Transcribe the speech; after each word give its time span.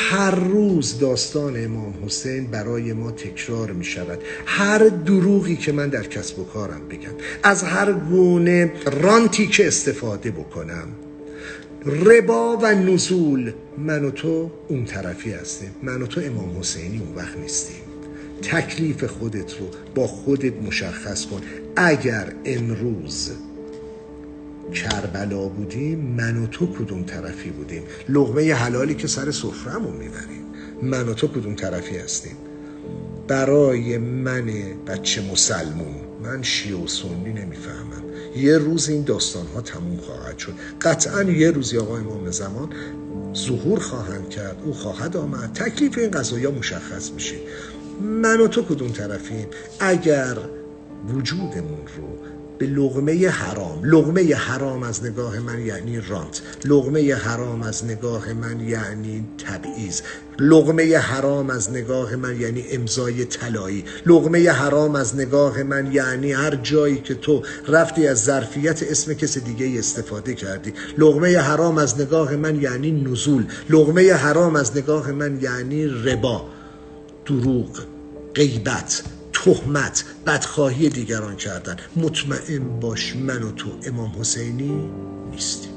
هر 0.00 0.30
روز 0.30 0.98
داستان 0.98 1.64
امام 1.64 1.94
حسین 2.06 2.46
برای 2.46 2.92
ما 2.92 3.10
تکرار 3.10 3.72
می 3.72 3.84
شود. 3.84 4.18
هر 4.46 4.78
دروغی 4.88 5.56
که 5.56 5.72
من 5.72 5.88
در 5.88 6.02
کسب 6.02 6.38
و 6.38 6.44
کارم 6.44 6.88
بگم 6.88 7.12
از 7.42 7.62
هر 7.62 7.92
گونه 7.92 8.72
رانتی 9.02 9.46
که 9.46 9.66
استفاده 9.66 10.30
بکنم 10.30 10.88
ربا 11.86 12.58
و 12.62 12.74
نزول 12.74 13.52
من 13.78 14.04
و 14.04 14.10
تو 14.10 14.50
اون 14.68 14.84
طرفی 14.84 15.32
هستیم. 15.32 15.70
من 15.82 16.02
و 16.02 16.06
تو 16.06 16.20
امام 16.20 16.58
حسینی 16.58 16.98
اون 16.98 17.14
وقت 17.14 17.36
نیستیم. 17.36 17.82
تکلیف 18.42 19.04
خودت 19.04 19.52
رو 19.52 19.66
با 19.94 20.06
خودت 20.06 20.52
مشخص 20.62 21.26
کن. 21.26 21.40
اگر 21.76 22.32
امروز 22.44 23.30
کربلا 24.74 25.48
بودیم 25.48 25.98
من 25.98 26.36
و 26.36 26.46
تو 26.46 26.66
کدوم 26.66 27.04
طرفی 27.04 27.50
بودیم؟ 27.50 27.82
لغمه 28.08 28.54
حلالی 28.54 28.94
که 28.94 29.08
سر 29.08 29.30
سفرمون 29.30 29.92
می‌بریم. 29.92 30.44
من 30.82 31.08
و 31.08 31.14
تو 31.14 31.28
کدوم 31.28 31.54
طرفی 31.54 31.96
هستیم؟ 31.96 32.36
برای 33.28 33.98
من 33.98 34.46
بچه 34.86 35.22
مسلمون 35.32 35.94
من 36.22 36.42
شیعه 36.42 36.76
و 36.76 36.86
سنی 36.86 37.32
نمی‌فهمم. 37.32 38.02
یه 38.36 38.58
روز 38.58 38.88
این 38.88 39.02
داستان 39.02 39.46
ها 39.46 39.60
تموم 39.60 39.96
خواهد 39.96 40.38
شد. 40.38 40.52
قطعا 40.80 41.22
یه 41.22 41.50
روزی 41.50 41.78
آقا 41.78 41.96
امام 41.96 42.30
زمان 42.30 42.68
ظهور 43.34 43.78
خواهند 43.78 44.28
کرد 44.28 44.56
او 44.64 44.72
خواهد 44.72 45.16
آمد. 45.16 45.52
تکلیف 45.52 45.98
این 45.98 46.10
قضایی 46.10 46.46
مشخص 46.46 47.10
میشه. 47.10 47.36
من 48.00 48.40
و 48.40 48.48
تو 48.48 48.62
کدوم 48.62 48.88
طرفیم؟ 48.88 49.46
اگر 49.80 50.36
وجودمون 51.08 51.86
رو 51.96 52.18
به 52.60 52.66
لغمه 52.66 53.28
حرام. 53.28 53.84
لغمه 53.84 54.34
حرام 54.34 54.82
از 54.82 55.04
نگاه 55.04 55.38
من 55.38 55.66
یعنی 55.66 56.00
رانت. 56.00 56.42
لغمه 56.64 57.14
حرام 57.14 57.62
از 57.62 57.84
نگاه 57.84 58.32
من 58.32 58.60
یعنی 58.60 59.24
تبعیض. 59.46 60.00
لغمه 60.38 60.98
حرام 60.98 61.50
از 61.50 61.70
نگاه 61.70 62.16
من 62.16 62.40
یعنی 62.40 62.64
امضای 62.70 63.24
طلایی. 63.24 63.84
لغمه 64.06 64.50
حرام 64.50 64.94
از 64.94 65.16
نگاه 65.16 65.62
من 65.62 65.92
یعنی 65.92 66.32
هر 66.32 66.54
جایی 66.54 67.00
که 67.00 67.14
تو 67.14 67.42
رفتی 67.68 68.06
از 68.06 68.24
ظرفیت 68.24 68.82
اسم 68.82 69.14
کس 69.14 69.38
دیگه 69.38 69.78
استفاده 69.78 70.34
کردی. 70.34 70.72
لغمه 70.98 71.38
حرام 71.38 71.78
از 71.78 72.00
نگاه 72.00 72.36
من 72.36 72.60
یعنی 72.60 72.90
نزول. 72.90 73.44
لغمه 73.70 74.12
حرام 74.12 74.56
از 74.56 74.76
نگاه 74.76 75.12
من 75.12 75.38
یعنی 75.42 75.86
ربا. 75.86 76.44
دروغ 77.26 77.80
غیبت. 78.34 79.02
تهمت 79.44 80.04
بدخواهی 80.26 80.88
دیگران 80.88 81.36
کردن. 81.36 81.76
مطمئن 81.96 82.80
باش 82.80 83.16
من 83.16 83.42
و 83.42 83.52
تو 83.52 83.70
امام 83.86 84.12
حسینی 84.20 84.90
نیستیم. 85.30 85.69